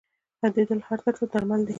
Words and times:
•خندېدل 0.39 0.79
هر 0.87 0.99
درد 1.03 1.15
ته 1.19 1.25
درمل 1.31 1.61
دي. 1.65 1.69